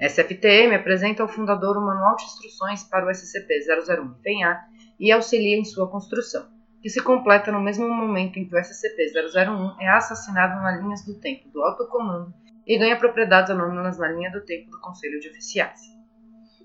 SFTM 0.01 0.75
apresenta 0.75 1.23
ao 1.23 1.29
fundador 1.29 1.79
um 1.79 1.87
manual 1.87 2.17
de 2.17 2.25
instruções 2.25 2.83
para 2.83 3.07
o 3.07 3.11
SCP-001 3.11 4.19
empenhar 4.19 4.67
e 4.99 5.13
auxilia 5.13 5.57
em 5.57 5.65
sua 5.65 5.89
construção, 5.89 6.49
que 6.85 6.91
se 6.91 7.03
completa 7.03 7.51
no 7.51 7.63
mesmo 7.63 7.89
momento 7.89 8.39
em 8.39 8.47
que 8.47 8.55
o 8.55 8.59
SCP-001 8.59 9.77
é 9.81 9.89
assassinado 9.89 10.61
nas 10.61 10.79
linhas 10.83 11.03
do 11.03 11.19
tempo 11.19 11.49
do 11.49 11.63
alto 11.63 11.89
comando 11.89 12.31
e 12.67 12.79
ganha 12.79 12.99
propriedades 12.99 13.51
anômalas 13.51 13.97
na 13.97 14.09
linha 14.09 14.31
do 14.31 14.45
tempo 14.45 14.71
do 14.71 14.79
Conselho 14.83 15.19
de 15.19 15.31
Oficiais. 15.31 15.81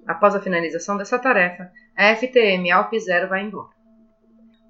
Após 0.05 0.35
a 0.35 0.41
finalização 0.41 0.97
dessa 0.97 1.17
tarefa, 1.17 1.71
a 1.97 2.13
FTM 2.13 2.69
ALP-0 2.69 3.29
vai 3.29 3.43
embora. 3.43 3.69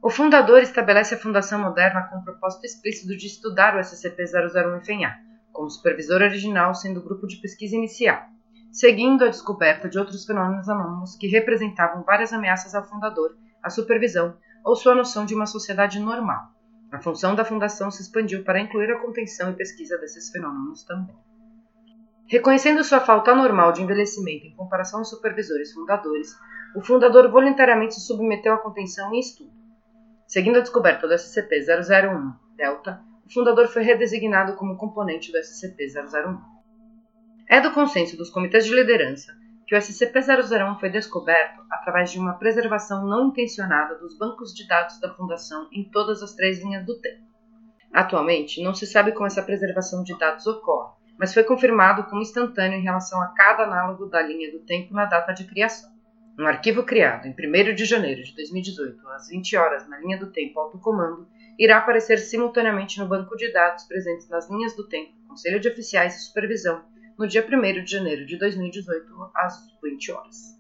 O 0.03 0.12
fundador 0.12 0.62
estabelece 0.62 1.15
a 1.15 1.20
Fundação 1.20 1.60
Moderna 1.60 2.03
com 2.03 2.20
o 2.20 2.24
propósito 2.24 2.68
explícito 2.68 3.18
de 3.18 3.25
estudar 3.25 3.75
o 3.75 3.79
SCP-001 3.79 4.77
em 4.77 4.86
FENHA, 4.86 5.18
como 5.51 5.68
supervisor 5.68 6.22
original 6.22 6.75
sendo 6.75 7.00
o 7.00 7.03
grupo 7.03 7.25
de 7.25 7.38
pesquisa 7.38 7.75
inicial, 7.75 8.22
seguindo 8.72 9.24
a 9.24 9.29
descoberta 9.29 9.89
de 9.89 9.98
outros 9.98 10.27
fenômenos 10.27 10.70
anômalos 10.70 11.15
que 11.15 11.25
representavam 11.25 12.03
várias 12.03 12.32
ameaças 12.32 12.75
ao 12.75 12.88
fundador, 12.88 13.36
à 13.63 13.72
supervisão 13.72 14.38
ou 14.70 14.76
sua 14.76 14.94
noção 14.94 15.26
de 15.26 15.34
uma 15.34 15.48
sociedade 15.48 16.00
normal. 16.00 16.52
A 16.92 17.00
função 17.00 17.34
da 17.34 17.44
fundação 17.44 17.90
se 17.90 18.04
expandiu 18.04 18.44
para 18.44 18.60
incluir 18.60 18.92
a 18.92 19.00
contenção 19.00 19.50
e 19.50 19.56
pesquisa 19.56 19.98
desses 19.98 20.30
fenômenos 20.30 20.84
também. 20.84 21.16
Reconhecendo 22.28 22.84
sua 22.84 23.00
falta 23.00 23.32
anormal 23.32 23.72
de 23.72 23.82
envelhecimento 23.82 24.46
em 24.46 24.56
comparação 24.56 25.00
aos 25.00 25.10
supervisores 25.10 25.74
fundadores, 25.74 26.36
o 26.76 26.82
fundador 26.82 27.32
voluntariamente 27.32 27.96
se 27.96 28.02
submeteu 28.02 28.54
à 28.54 28.58
contenção 28.60 29.12
e 29.16 29.20
estudo. 29.20 29.52
Seguindo 30.28 30.58
a 30.58 30.62
descoberta 30.62 31.08
do 31.08 31.16
SCP-001 31.16 32.36
Delta, 32.56 33.02
o 33.26 33.34
fundador 33.34 33.70
foi 33.70 33.82
redesignado 33.82 34.54
como 34.54 34.78
componente 34.78 35.32
do 35.32 35.40
SCP-001. 35.40 36.40
É 37.48 37.60
do 37.60 37.74
consenso 37.74 38.16
dos 38.16 38.30
comitês 38.30 38.66
de 38.66 38.76
liderança 38.76 39.36
que 39.70 39.76
o 39.76 39.78
SCP-001 39.78 40.80
foi 40.80 40.90
descoberto 40.90 41.62
através 41.70 42.12
de 42.12 42.18
uma 42.18 42.34
preservação 42.34 43.06
não 43.06 43.28
intencionada 43.28 44.00
dos 44.00 44.18
bancos 44.18 44.52
de 44.52 44.68
dados 44.68 45.00
da 45.00 45.14
Fundação 45.14 45.70
em 45.72 45.84
todas 45.84 46.24
as 46.24 46.34
três 46.34 46.58
linhas 46.58 46.84
do 46.88 47.00
tempo. 47.00 47.22
Atualmente, 47.94 48.64
não 48.64 48.74
se 48.74 48.88
sabe 48.88 49.12
como 49.12 49.28
essa 49.28 49.44
preservação 49.44 50.04
de 50.04 50.18
dados 50.18 50.48
ocorre, 50.48 50.96
mas 51.20 51.36
foi 51.36 51.44
confirmado 51.44 52.04
como 52.06 52.24
instantâneo 52.24 52.80
em 52.80 52.84
relação 52.84 53.22
a 53.22 53.28
cada 53.28 53.62
análogo 53.66 54.08
da 54.08 54.24
linha 54.24 54.52
do 54.52 54.58
tempo 54.62 54.92
na 54.92 55.06
data 55.06 55.34
de 55.34 55.44
criação. 55.44 55.92
Um 56.40 56.48
arquivo 56.48 56.82
criado 56.82 57.28
em 57.28 57.32
1 57.32 57.76
de 57.76 57.86
janeiro 57.86 58.24
de 58.24 58.34
2018, 58.34 59.08
às 59.10 59.28
20 59.28 59.56
horas, 59.56 59.88
na 59.88 60.00
linha 60.00 60.18
do 60.18 60.32
tempo 60.32 60.60
alto 60.60 60.80
comando, 60.80 61.28
irá 61.60 61.78
aparecer 61.78 62.18
simultaneamente 62.18 62.98
no 62.98 63.08
banco 63.08 63.36
de 63.36 63.54
dados 63.54 63.84
presentes 63.84 64.28
nas 64.30 64.50
linhas 64.50 64.76
do 64.76 64.88
tempo, 64.88 65.12
Conselho 65.28 65.60
de 65.60 65.70
Oficiais 65.70 66.16
e 66.16 66.26
Supervisão, 66.26 66.84
no 67.20 67.28
dia 67.28 67.46
1 67.46 67.84
de 67.84 67.92
janeiro 67.92 68.26
de 68.26 68.40
2018, 68.40 69.32
às 69.36 69.70
20 69.84 70.12
horas. 70.14 70.58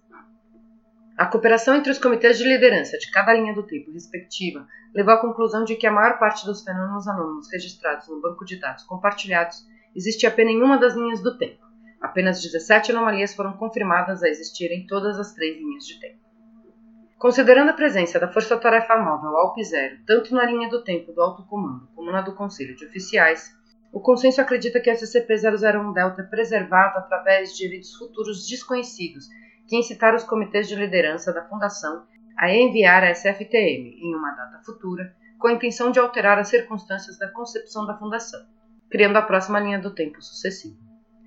A 1.17 1.25
cooperação 1.25 1.73
entre 1.73 1.89
os 1.89 1.97
comitês 1.97 2.37
de 2.37 2.43
liderança 2.43 2.97
de 2.97 3.09
cada 3.11 3.33
linha 3.33 3.53
do 3.53 3.63
tempo 3.63 3.91
respectiva 3.93 4.67
levou 4.93 5.13
à 5.13 5.21
conclusão 5.21 5.63
de 5.63 5.77
que 5.77 5.87
a 5.87 5.91
maior 5.91 6.19
parte 6.19 6.45
dos 6.45 6.61
fenômenos 6.61 7.07
anômalos 7.07 7.49
registrados 7.49 8.09
no 8.09 8.19
banco 8.19 8.43
de 8.43 8.59
dados 8.59 8.83
compartilhados 8.83 9.65
existe 9.95 10.27
apenas 10.27 10.53
em 10.53 10.61
uma 10.61 10.77
das 10.77 10.95
linhas 10.95 11.21
do 11.21 11.37
tempo. 11.37 11.65
Apenas 12.01 12.41
17 12.41 12.91
anomalias 12.91 13.33
foram 13.33 13.53
confirmadas 13.53 14.21
a 14.21 14.27
existir 14.27 14.69
em 14.69 14.85
todas 14.85 15.17
as 15.17 15.33
três 15.33 15.57
linhas 15.57 15.87
de 15.87 15.97
tempo. 15.97 16.19
Considerando 17.17 17.69
a 17.69 17.73
presença 17.73 18.19
da 18.19 18.27
Força 18.27 18.57
Tarefa 18.57 18.97
Móvel 18.97 19.31
ALP-0 19.37 19.99
tanto 20.05 20.35
na 20.35 20.45
linha 20.45 20.69
do 20.69 20.83
tempo 20.83 21.13
do 21.13 21.21
alto 21.21 21.43
comando 21.43 21.87
como 21.95 22.11
na 22.11 22.21
do 22.21 22.35
Conselho 22.35 22.75
de 22.75 22.85
Oficiais, 22.85 23.57
o 23.91 23.99
consenso 23.99 24.39
acredita 24.39 24.79
que 24.79 24.89
a 24.89 24.93
SCP-001 24.93 25.93
Delta 25.93 26.21
é 26.21 26.25
preservado 26.25 26.99
através 26.99 27.55
de 27.55 27.65
eventos 27.65 27.95
futuros 27.95 28.47
desconhecidos 28.47 29.27
que 29.67 29.77
incitaram 29.77 30.15
os 30.15 30.23
comitês 30.23 30.67
de 30.67 30.75
liderança 30.75 31.33
da 31.33 31.47
Fundação 31.47 32.05
a 32.37 32.53
enviar 32.53 33.03
a 33.03 33.13
SFTM 33.13 33.97
em 33.99 34.15
uma 34.15 34.31
data 34.31 34.61
futura 34.63 35.15
com 35.37 35.47
a 35.47 35.53
intenção 35.53 35.91
de 35.91 35.99
alterar 35.99 36.37
as 36.37 36.49
circunstâncias 36.49 37.17
da 37.17 37.29
concepção 37.29 37.85
da 37.85 37.97
Fundação, 37.97 38.39
criando 38.89 39.17
a 39.17 39.21
próxima 39.21 39.59
linha 39.59 39.79
do 39.79 39.93
tempo 39.93 40.21
sucessiva. 40.21 40.77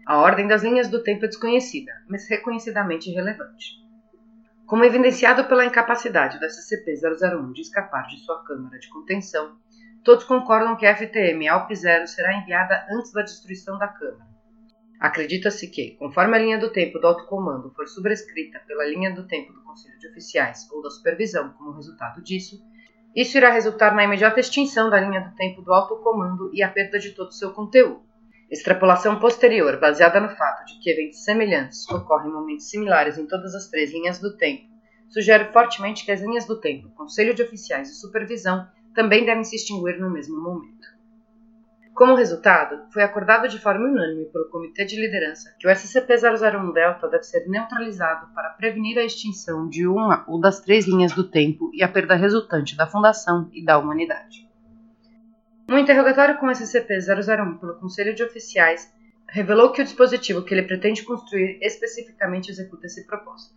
A 0.07 0.19
ordem 0.19 0.47
das 0.47 0.63
linhas 0.63 0.89
do 0.89 1.03
tempo 1.03 1.25
é 1.25 1.29
desconhecida, 1.29 1.93
mas 2.09 2.29
reconhecidamente 2.29 3.11
relevante. 3.11 3.81
Como 4.67 4.85
evidenciado 4.85 5.45
pela 5.45 5.65
incapacidade 5.65 6.41
da 6.41 6.47
SCP-001 6.47 7.53
de 7.53 7.61
escapar 7.61 8.07
de 8.07 8.19
sua 8.25 8.43
câmara 8.45 8.79
de 8.79 8.89
contenção, 8.89 9.57
Todos 10.05 10.25
concordam 10.25 10.77
que 10.77 10.85
a 10.85 10.97
FTM 10.97 11.47
ALP-0 11.47 12.07
será 12.07 12.37
enviada 12.37 12.87
antes 12.91 13.13
da 13.13 13.23
destruição 13.23 13.79
da 13.79 13.87
Câmara. 13.87 14.33
Acredita-se 14.99 15.69
que, 15.69 15.93
conforme 15.93 16.37
a 16.37 16.41
linha 16.41 16.59
do 16.59 16.73
tempo 16.73 16.99
do 16.99 17.07
alto 17.07 17.27
comando 17.27 17.71
for 17.71 17.87
sobrescrita 17.87 18.61
pela 18.67 18.85
linha 18.85 19.15
do 19.15 19.27
tempo 19.27 19.53
do 19.53 19.63
Conselho 19.63 19.99
de 19.99 20.09
Oficiais 20.09 20.69
ou 20.73 20.83
da 20.83 20.91
Supervisão 20.91 21.51
como 21.51 21.73
resultado 21.73 22.21
disso, 22.23 22.61
isso 23.15 23.37
irá 23.37 23.51
resultar 23.51 23.95
na 23.95 24.03
imediata 24.03 24.41
extinção 24.41 24.91
da 24.91 25.01
linha 25.01 25.21
do 25.21 25.35
tempo 25.37 25.63
do 25.63 25.73
alto 25.73 25.97
comando 26.03 26.51
e 26.53 26.63
a 26.63 26.69
perda 26.69 26.99
de 26.99 27.11
todo 27.11 27.29
o 27.29 27.33
seu 27.33 27.53
conteúdo. 27.53 28.03
Extrapolação 28.51 29.21
posterior, 29.21 29.79
baseada 29.79 30.21
no 30.21 30.31
fato 30.31 30.65
de 30.67 30.81
que 30.81 30.91
eventos 30.91 31.23
semelhantes 31.23 31.89
ocorrem 31.89 32.29
em 32.29 32.35
momentos 32.35 32.69
similares 32.69 33.19
em 33.19 33.27
todas 33.27 33.55
as 33.55 33.69
três 33.69 33.93
linhas 33.93 34.19
do 34.19 34.37
tempo, 34.37 34.65
sugere 35.09 35.53
fortemente 35.53 36.05
que 36.05 36.11
as 36.13 36.21
linhas 36.21 36.45
do 36.45 36.61
tempo, 36.61 36.91
Conselho 36.91 37.35
de 37.35 37.43
Oficiais 37.43 37.89
e 37.91 37.95
Supervisão 37.95 38.67
também 38.95 39.25
devem 39.25 39.45
se 39.45 39.57
extinguir 39.57 39.99
no 39.99 40.11
mesmo 40.11 40.41
momento. 40.41 40.93
Como 41.95 42.15
resultado, 42.15 42.91
foi 42.91 43.03
acordado 43.03 43.47
de 43.47 43.59
forma 43.59 43.87
unânime 43.87 44.25
pelo 44.27 44.49
Comitê 44.49 44.85
de 44.85 44.99
Liderança 44.99 45.55
que 45.59 45.69
o 45.69 45.71
SCP-001 45.71 46.73
Delta 46.73 47.07
deve 47.07 47.23
ser 47.23 47.47
neutralizado 47.47 48.29
para 48.35 48.51
prevenir 48.51 48.99
a 48.99 49.05
extinção 49.05 49.69
de 49.69 49.87
uma 49.87 50.25
ou 50.27 50.41
das 50.41 50.61
três 50.61 50.87
linhas 50.87 51.13
do 51.13 51.29
tempo 51.29 51.71
e 51.75 51.83
a 51.83 51.89
perda 51.89 52.15
resultante 52.15 52.75
da 52.77 52.87
Fundação 52.87 53.51
e 53.53 53.63
da 53.63 53.79
humanidade. 53.79 54.49
Um 55.69 55.79
interrogatório 55.79 56.39
com 56.39 56.47
o 56.47 56.51
SCP-001 56.51 57.59
pelo 57.61 57.79
Conselho 57.79 58.15
de 58.15 58.25
Oficiais 58.25 58.91
revelou 59.29 59.71
que 59.71 59.83
o 59.83 59.85
dispositivo 59.85 60.43
que 60.43 60.55
ele 60.55 60.67
pretende 60.67 61.05
construir 61.05 61.59
especificamente 61.63 62.51
executa 62.51 62.87
esse 62.87 63.07
propósito. 63.07 63.55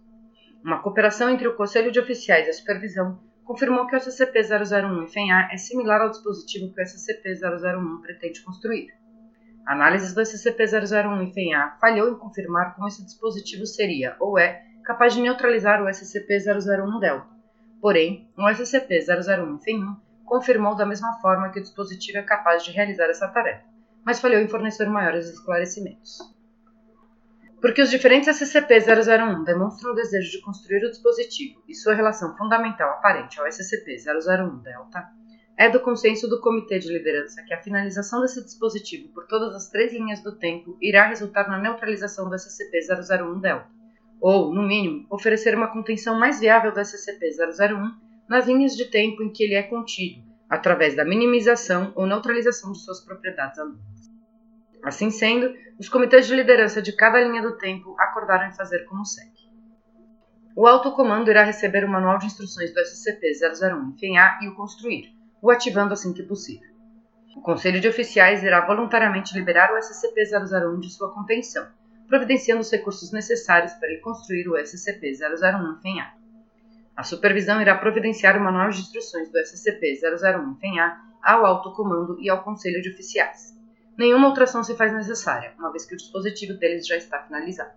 Uma 0.64 0.82
cooperação 0.82 1.30
entre 1.30 1.48
o 1.48 1.56
Conselho 1.56 1.92
de 1.92 2.00
Oficiais 2.00 2.48
e 2.48 2.50
a 2.50 2.54
Supervisão 2.54 3.20
confirmou 3.46 3.86
que 3.86 3.96
o 3.96 4.00
SCP-001 4.00 5.04
em 5.04 5.08
FENHA 5.08 5.50
é 5.52 5.58
similar 5.58 6.02
ao 6.02 6.10
dispositivo 6.10 6.74
que 6.74 6.82
o 6.82 6.84
SCP-001 6.84 8.02
pretende 8.02 8.42
construir. 8.42 8.88
A 9.66 9.74
análise 9.74 10.14
do 10.14 10.22
SCP-001 10.22 11.24
em 11.24 11.32
FENHA 11.32 11.78
falhou 11.80 12.10
em 12.10 12.18
confirmar 12.18 12.76
como 12.76 12.88
esse 12.88 13.06
dispositivo 13.06 13.66
seria, 13.66 14.16
ou 14.20 14.38
é, 14.38 14.66
capaz 14.84 15.14
de 15.14 15.22
neutralizar 15.22 15.82
o 15.82 15.86
SCP-001 15.86 17.00
Delta. 17.00 17.28
Porém, 17.80 18.28
o 18.36 18.42
SCP-001 18.42 19.48
em 19.48 19.60
FEN1 19.60 19.96
confirmou 20.26 20.76
da 20.76 20.86
mesma 20.86 21.14
forma 21.22 21.50
que 21.50 21.60
o 21.60 21.62
dispositivo 21.62 22.18
é 22.18 22.24
capaz 22.24 22.64
de 22.64 22.72
realizar 22.72 23.06
essa 23.10 23.28
tarefa, 23.28 23.64
mas 24.04 24.20
falhou 24.20 24.42
em 24.42 24.48
fornecer 24.48 24.90
maiores 24.90 25.30
esclarecimentos. 25.30 26.35
Porque 27.66 27.82
os 27.82 27.90
diferentes 27.90 28.30
SCP-001 28.30 29.44
demonstram 29.44 29.92
o 29.92 29.96
desejo 29.96 30.30
de 30.30 30.40
construir 30.42 30.86
o 30.86 30.92
dispositivo 30.92 31.64
e 31.68 31.74
sua 31.74 31.96
relação 31.96 32.38
fundamental 32.38 32.92
aparente 32.92 33.40
ao 33.40 33.48
SCP-001-Delta, 33.48 35.04
é 35.58 35.68
do 35.68 35.80
consenso 35.80 36.28
do 36.28 36.40
Comitê 36.40 36.78
de 36.78 36.94
Liderança 36.94 37.42
que 37.42 37.56
a 37.56 37.64
finalização 37.64 38.22
desse 38.22 38.44
dispositivo 38.44 39.12
por 39.16 39.26
todas 39.26 39.56
as 39.56 39.68
três 39.72 39.92
linhas 39.92 40.22
do 40.22 40.38
tempo 40.38 40.78
irá 40.80 41.08
resultar 41.08 41.50
na 41.50 41.58
neutralização 41.58 42.30
do 42.30 42.36
SCP-001-Delta, 42.36 43.68
ou, 44.22 44.54
no 44.54 44.62
mínimo, 44.62 45.08
oferecer 45.10 45.56
uma 45.56 45.74
contenção 45.74 46.20
mais 46.20 46.40
viável 46.40 46.72
do 46.72 46.80
SCP-001 46.80 47.94
nas 48.30 48.46
linhas 48.46 48.76
de 48.76 48.86
tempo 48.92 49.24
em 49.24 49.34
que 49.34 49.44
ele 49.44 49.56
é 49.56 49.64
contido, 49.64 50.22
através 50.48 50.96
da 50.96 51.04
minimização 51.04 51.92
ou 51.96 52.06
neutralização 52.06 52.72
de 52.72 52.78
suas 52.84 53.04
propriedades 53.04 53.58
anômalas. 53.58 53.95
Assim 54.86 55.10
sendo, 55.10 55.52
os 55.80 55.90
comitês 55.90 56.28
de 56.28 56.36
liderança 56.36 56.80
de 56.80 56.92
cada 56.92 57.20
linha 57.20 57.42
do 57.42 57.58
tempo 57.58 57.96
acordaram 57.98 58.48
em 58.48 58.54
fazer 58.54 58.86
como 58.86 59.04
segue. 59.04 59.50
O 60.56 60.68
alto 60.68 60.92
comando 60.92 61.32
irá 61.32 61.44
receber 61.44 61.84
o 61.84 61.90
manual 61.90 62.20
de 62.20 62.28
instruções 62.28 62.72
do 62.72 62.80
SCP-001 62.80 63.90
em 63.90 63.98
FENHA 63.98 64.40
e 64.44 64.48
o 64.48 64.54
construir, 64.54 65.12
o 65.42 65.50
ativando 65.50 65.92
assim 65.92 66.14
que 66.14 66.22
possível. 66.22 66.70
O 67.36 67.42
Conselho 67.42 67.82
de 67.82 67.88
Oficiais 67.88 68.44
irá 68.44 68.64
voluntariamente 68.64 69.34
liberar 69.34 69.74
o 69.74 69.78
SCP-001 69.80 70.80
de 70.80 70.92
sua 70.92 71.12
contenção, 71.12 71.68
providenciando 72.08 72.62
os 72.62 72.72
recursos 72.72 73.12
necessários 73.12 73.74
para 73.74 73.90
ele 73.90 74.02
construir 74.02 74.48
o 74.48 74.54
SCP-001 74.54 75.78
em 75.78 75.82
FENHA. 75.82 76.14
A 76.96 77.04
supervisão 77.04 77.60
irá 77.60 77.76
providenciar 77.76 78.38
o 78.38 78.44
manual 78.44 78.70
de 78.70 78.82
instruções 78.82 79.32
do 79.32 79.40
SCP-001 79.40 80.52
em 80.52 80.60
FENHA 80.60 80.96
ao 81.24 81.44
alto 81.44 81.74
comando 81.74 82.22
e 82.22 82.30
ao 82.30 82.44
Conselho 82.44 82.84
de 82.84 82.92
Oficiais. 82.92 83.56
Nenhuma 83.98 84.28
outra 84.28 84.44
ação 84.44 84.62
se 84.62 84.76
faz 84.76 84.94
necessária, 84.94 85.54
uma 85.58 85.72
vez 85.72 85.86
que 85.86 85.94
o 85.94 85.98
dispositivo 85.98 86.54
deles 86.54 86.86
já 86.86 86.98
está 86.98 87.20
finalizado. 87.24 87.72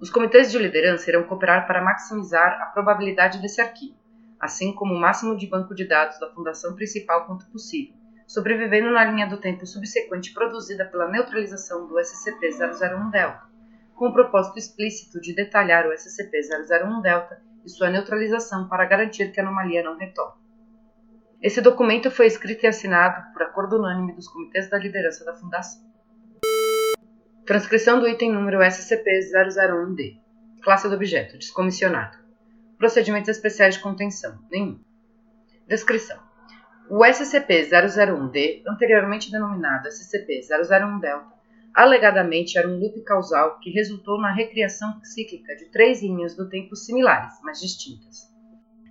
Os 0.00 0.08
comitês 0.08 0.52
de 0.52 0.58
liderança 0.58 1.10
irão 1.10 1.24
cooperar 1.24 1.66
para 1.66 1.82
maximizar 1.82 2.62
a 2.62 2.66
probabilidade 2.66 3.42
desse 3.42 3.60
arquivo, 3.60 3.96
assim 4.38 4.72
como 4.72 4.94
o 4.94 5.00
máximo 5.00 5.36
de 5.36 5.48
banco 5.48 5.74
de 5.74 5.84
dados 5.84 6.20
da 6.20 6.30
fundação 6.30 6.76
principal 6.76 7.26
quanto 7.26 7.50
possível, 7.50 7.92
sobrevivendo 8.24 8.92
na 8.92 9.04
linha 9.04 9.26
do 9.26 9.40
tempo 9.40 9.66
subsequente 9.66 10.32
produzida 10.32 10.84
pela 10.84 11.10
neutralização 11.10 11.88
do 11.88 11.96
SCP-001-Delta, 11.96 13.42
com 13.96 14.06
o 14.06 14.12
propósito 14.12 14.58
explícito 14.60 15.20
de 15.20 15.34
detalhar 15.34 15.88
o 15.88 15.92
SCP-001-Delta 15.92 17.42
e 17.64 17.68
sua 17.68 17.90
neutralização 17.90 18.68
para 18.68 18.84
garantir 18.84 19.32
que 19.32 19.40
a 19.40 19.42
anomalia 19.42 19.82
não 19.82 19.98
retorne. 19.98 20.47
Esse 21.40 21.60
documento 21.60 22.10
foi 22.10 22.26
escrito 22.26 22.64
e 22.64 22.66
assinado 22.66 23.32
por 23.32 23.42
acordo 23.42 23.76
unânime 23.76 24.12
dos 24.12 24.26
comitês 24.26 24.68
da 24.68 24.76
liderança 24.76 25.24
da 25.24 25.34
Fundação. 25.34 25.80
Transcrição 27.46 28.00
do 28.00 28.08
item 28.08 28.32
número 28.32 28.58
SCP-001-D. 28.58 30.20
Classe 30.62 30.88
do 30.88 30.96
objeto: 30.96 31.38
Descomissionado. 31.38 32.18
Procedimentos 32.76 33.28
especiais 33.28 33.76
de 33.76 33.80
contenção: 33.80 34.36
Nenhum. 34.50 34.80
Descrição: 35.68 36.18
O 36.90 37.04
SCP-001-D, 37.04 38.64
anteriormente 38.66 39.30
denominado 39.30 39.88
SCP-001-Delta, 39.88 41.38
alegadamente 41.72 42.58
era 42.58 42.66
um 42.66 42.80
loop 42.80 43.00
causal 43.02 43.60
que 43.60 43.70
resultou 43.70 44.20
na 44.20 44.32
recriação 44.32 45.00
cíclica 45.04 45.54
de 45.54 45.66
três 45.66 46.02
linhas 46.02 46.34
do 46.34 46.48
tempo 46.48 46.74
similares, 46.74 47.34
mas 47.44 47.60
distintas. 47.60 48.27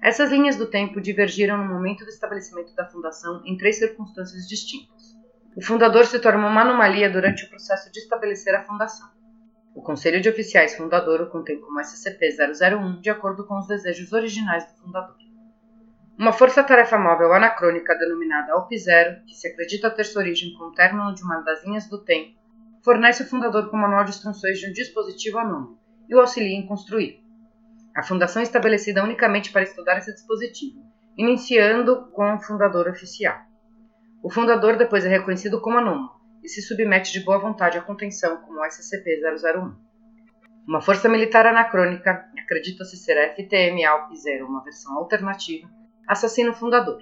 Essas 0.02 0.32
linhas 0.32 0.56
do 0.56 0.68
tempo 0.68 1.02
divergiram 1.02 1.58
no 1.58 1.74
momento 1.74 2.04
do 2.04 2.10
estabelecimento 2.10 2.74
da 2.76 2.86
fundação 2.86 3.42
em 3.46 3.58
três 3.58 3.78
circunstâncias 3.78 4.48
distintas. 4.48 5.18
O 5.56 5.62
fundador 5.62 6.06
se 6.06 6.20
tornou 6.20 6.50
uma 6.50 6.62
anomalia 6.62 7.10
durante 7.10 7.46
o 7.46 7.50
processo 7.50 7.92
de 7.92 8.00
estabelecer 8.00 8.54
a 8.54 8.64
fundação. 8.64 9.10
O 9.74 9.82
Conselho 9.82 10.22
de 10.22 10.30
Oficiais 10.30 10.76
Fundador 10.76 11.22
o 11.22 11.30
contém 11.30 11.60
como 11.60 11.80
SCP-001 11.80 13.02
de 13.02 13.10
acordo 13.10 13.46
com 13.46 13.58
os 13.58 13.68
desejos 13.68 14.14
originais 14.14 14.66
do 14.66 14.74
fundador. 14.80 15.16
Uma 16.18 16.34
força-tarefa 16.34 16.98
móvel 16.98 17.34
anacrônica 17.34 17.96
denominada 17.96 18.54
ALP-0, 18.54 19.26
que 19.26 19.36
se 19.36 19.48
acredita 19.48 19.92
ter 19.92 20.04
sua 20.04 20.24
origem 20.24 20.54
com 20.58 20.66
o 20.66 20.72
término 20.74 21.14
de 21.14 21.24
uma 21.24 21.42
das 21.42 21.64
linhas 21.64 21.88
do 21.88 22.04
tempo, 22.04 22.36
fornece 22.84 23.22
o 23.24 23.28
fundador 23.28 23.70
com 23.70 23.78
o 23.78 23.80
manual 23.80 24.04
de 24.04 24.12
instruções 24.12 24.60
de 24.60 24.68
um 24.68 24.74
dispositivo 24.74 25.38
anônimo 25.38 25.78
e 26.10 26.16
o 26.16 26.20
auxilia 26.20 26.58
em 26.58 26.66
construí-lo. 26.66 27.27
A 27.98 28.04
fundação 28.04 28.42
é 28.42 28.44
estabelecida 28.44 29.04
unicamente 29.04 29.52
para 29.52 29.64
estudar 29.64 29.98
esse 29.98 30.14
dispositivo, 30.14 30.86
iniciando 31.18 32.12
com 32.12 32.36
o 32.36 32.40
fundador 32.40 32.88
oficial. 32.88 33.36
O 34.22 34.30
fundador 34.30 34.78
depois 34.78 35.04
é 35.04 35.10
reconhecido 35.10 35.60
como 35.60 35.80
anônimo 35.80 36.12
e 36.44 36.48
se 36.48 36.62
submete 36.62 37.12
de 37.12 37.22
boa 37.22 37.40
vontade 37.40 37.76
à 37.76 37.82
contenção 37.82 38.38
como 38.38 38.60
o 38.60 38.64
SCP-001. 38.64 39.76
Uma 40.68 40.80
força 40.80 41.10
militar 41.10 41.48
anacrônica, 41.48 42.24
acredita-se 42.38 42.98
ser 42.98 43.18
a 43.18 43.34
FTM-ALP-0, 43.34 44.46
uma 44.46 44.64
versão 44.64 44.96
alternativa, 44.96 45.68
assassina 46.08 46.52
o 46.52 46.54
fundador. 46.54 47.02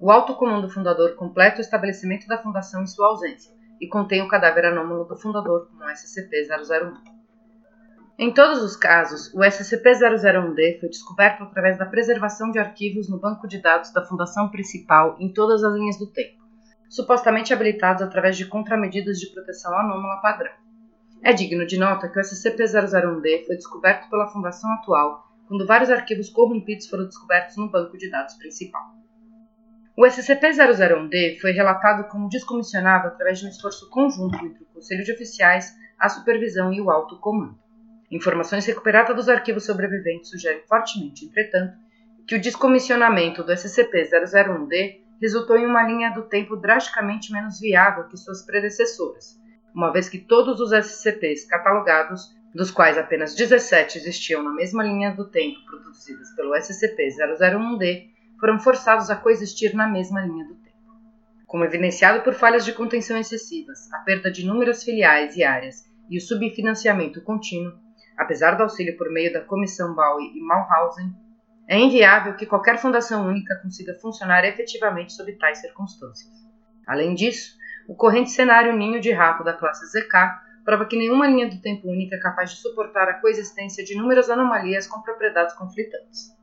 O 0.00 0.10
alto 0.10 0.34
comando 0.34 0.66
do 0.66 0.74
fundador 0.74 1.14
completa 1.14 1.58
o 1.58 1.60
estabelecimento 1.60 2.26
da 2.26 2.42
fundação 2.42 2.82
em 2.82 2.88
sua 2.88 3.06
ausência 3.06 3.54
e 3.80 3.86
contém 3.86 4.20
o 4.20 4.26
cadáver 4.26 4.64
anômalo 4.64 5.04
do 5.04 5.16
fundador 5.16 5.68
como 5.68 5.84
SCP-001. 5.84 7.13
Em 8.16 8.32
todos 8.32 8.62
os 8.62 8.76
casos, 8.76 9.34
o 9.34 9.40
SCP-001-D 9.40 10.78
foi 10.78 10.88
descoberto 10.88 11.42
através 11.42 11.76
da 11.76 11.84
preservação 11.84 12.52
de 12.52 12.60
arquivos 12.60 13.08
no 13.08 13.18
banco 13.18 13.48
de 13.48 13.60
dados 13.60 13.92
da 13.92 14.06
Fundação 14.06 14.48
Principal 14.50 15.16
em 15.18 15.32
todas 15.32 15.64
as 15.64 15.74
linhas 15.74 15.98
do 15.98 16.06
tempo, 16.06 16.40
supostamente 16.88 17.52
habilitados 17.52 18.02
através 18.02 18.36
de 18.36 18.46
contramedidas 18.46 19.18
de 19.18 19.32
proteção 19.32 19.76
anômala 19.76 20.20
padrão. 20.22 20.52
É 21.24 21.32
digno 21.32 21.66
de 21.66 21.76
nota 21.76 22.08
que 22.08 22.16
o 22.16 22.22
SCP-001-D 22.22 23.46
foi 23.48 23.56
descoberto 23.56 24.08
pela 24.08 24.28
Fundação 24.28 24.70
atual 24.74 25.24
quando 25.48 25.66
vários 25.66 25.90
arquivos 25.90 26.30
corrompidos 26.30 26.86
foram 26.86 27.06
descobertos 27.06 27.56
no 27.56 27.68
banco 27.68 27.98
de 27.98 28.08
dados 28.08 28.34
principal. 28.34 28.94
O 29.96 30.06
SCP-001-D 30.06 31.40
foi 31.40 31.50
relatado 31.50 32.08
como 32.08 32.28
descomissionado 32.28 33.08
através 33.08 33.40
de 33.40 33.46
um 33.46 33.48
esforço 33.48 33.90
conjunto 33.90 34.36
entre 34.36 34.62
o 34.62 34.66
Conselho 34.66 35.02
de 35.02 35.12
Oficiais, 35.12 35.74
a 35.98 36.08
Supervisão 36.08 36.72
e 36.72 36.80
o 36.80 36.92
Alto 36.92 37.18
Comando. 37.18 37.63
Informações 38.14 38.64
recuperadas 38.64 39.16
dos 39.16 39.28
arquivos 39.28 39.66
sobreviventes 39.66 40.30
sugerem 40.30 40.62
fortemente, 40.68 41.24
entretanto, 41.24 41.76
que 42.28 42.36
o 42.36 42.40
descomissionamento 42.40 43.42
do 43.42 43.50
SCP-001-D 43.50 45.00
resultou 45.20 45.56
em 45.56 45.66
uma 45.66 45.82
linha 45.82 46.10
do 46.10 46.22
tempo 46.22 46.54
drasticamente 46.54 47.32
menos 47.32 47.58
viável 47.58 48.04
que 48.04 48.16
suas 48.16 48.46
predecessoras, 48.46 49.36
uma 49.74 49.92
vez 49.92 50.08
que 50.08 50.20
todos 50.20 50.60
os 50.60 50.70
SCPs 50.70 51.44
catalogados, 51.44 52.32
dos 52.54 52.70
quais 52.70 52.96
apenas 52.96 53.34
17 53.34 53.98
existiam 53.98 54.44
na 54.44 54.52
mesma 54.52 54.84
linha 54.84 55.10
do 55.10 55.28
tempo 55.28 55.58
produzidas 55.66 56.30
pelo 56.36 56.54
SCP-001-D, 56.54 58.10
foram 58.38 58.60
forçados 58.60 59.10
a 59.10 59.16
coexistir 59.16 59.74
na 59.74 59.88
mesma 59.88 60.20
linha 60.20 60.44
do 60.44 60.54
tempo. 60.54 60.78
Como 61.46 61.64
evidenciado 61.64 62.22
por 62.22 62.34
falhas 62.34 62.64
de 62.64 62.74
contenção 62.74 63.18
excessivas, 63.18 63.92
a 63.92 63.98
perda 63.98 64.30
de 64.30 64.42
inúmeras 64.42 64.84
filiais 64.84 65.34
e 65.36 65.42
áreas 65.42 65.84
e 66.08 66.16
o 66.16 66.20
subfinanciamento 66.20 67.20
contínuo, 67.20 67.82
apesar 68.16 68.56
do 68.56 68.62
auxílio 68.62 68.96
por 68.96 69.10
meio 69.10 69.32
da 69.32 69.40
Comissão 69.40 69.94
Bowie 69.94 70.32
e 70.36 70.40
Malhausen, 70.40 71.14
é 71.66 71.78
inviável 71.78 72.34
que 72.34 72.46
qualquer 72.46 72.78
fundação 72.78 73.26
única 73.26 73.56
consiga 73.62 73.94
funcionar 74.00 74.44
efetivamente 74.44 75.12
sob 75.12 75.32
tais 75.38 75.58
circunstâncias. 75.58 76.30
Além 76.86 77.14
disso, 77.14 77.56
o 77.88 77.94
corrente 77.94 78.30
cenário 78.30 78.76
ninho 78.76 79.00
de 79.00 79.10
rato 79.10 79.42
da 79.42 79.52
classe 79.52 79.86
ZK 79.86 80.44
prova 80.64 80.86
que 80.86 80.96
nenhuma 80.96 81.26
linha 81.26 81.48
do 81.48 81.60
tempo 81.60 81.88
única 81.88 82.16
é 82.16 82.20
capaz 82.20 82.50
de 82.50 82.56
suportar 82.56 83.08
a 83.08 83.14
coexistência 83.20 83.84
de 83.84 83.94
inúmeras 83.94 84.30
anomalias 84.30 84.86
com 84.86 85.02
propriedades 85.02 85.54
conflitantes. 85.54 86.34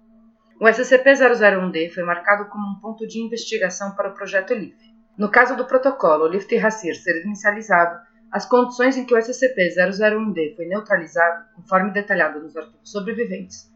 O 0.60 0.66
SCP-001-D 0.66 1.90
foi 1.90 2.04
marcado 2.04 2.46
como 2.46 2.68
um 2.68 2.80
ponto 2.80 3.08
de 3.08 3.20
investigação 3.20 3.96
para 3.96 4.10
o 4.10 4.14
projeto 4.14 4.54
LIF. 4.54 4.78
No 5.18 5.30
caso 5.30 5.56
do 5.56 5.66
protocolo 5.66 6.28
Lift-Rassir 6.28 6.96
ser 6.96 7.26
inicializado, 7.26 8.00
as 8.32 8.46
condições 8.46 8.96
em 8.96 9.06
que 9.06 9.14
o 9.14 9.18
SCP-001-D 9.18 10.54
foi 10.56 10.66
neutralizado, 10.66 11.46
conforme 11.54 11.92
detalhado 11.92 12.40
nos 12.40 12.56
arquivos 12.56 12.90
sobreviventes, 12.90 13.70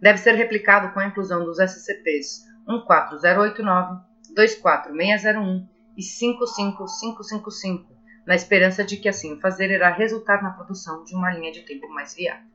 deve 0.00 0.18
ser 0.18 0.34
replicado 0.34 0.94
com 0.94 1.00
a 1.00 1.06
inclusão 1.06 1.44
dos 1.44 1.58
SCPs 1.58 2.46
14089, 2.66 4.00
24601 4.36 5.68
e 5.96 6.02
55555, 6.02 7.88
na 8.24 8.36
esperança 8.36 8.84
de 8.84 8.98
que 8.98 9.08
assim 9.08 9.34
o 9.34 9.40
fazer 9.40 9.70
irá 9.70 9.90
resultar 9.90 10.42
na 10.42 10.50
produção 10.50 11.02
de 11.02 11.16
uma 11.16 11.32
linha 11.32 11.50
de 11.50 11.62
tempo 11.62 11.88
mais 11.88 12.14
viável. 12.14 12.46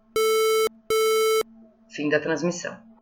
Fim 1.89 2.07
da 2.07 2.21
transmissão. 2.21 2.92